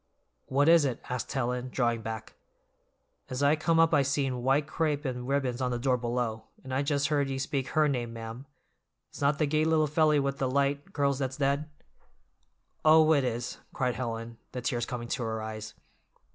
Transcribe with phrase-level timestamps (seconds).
[0.47, 2.33] "What is it?" asked Helen, drawing back.
[3.29, 6.73] "As I come up I seen white crape and ribbons on the door below, and
[6.73, 8.47] I just heard ye speak her name, ma'am;
[9.11, 11.69] it's not the gay little felly with the light curls that's dead?"
[12.83, 15.75] "Oh, it is," cried Helen, the tears coming to her eyes.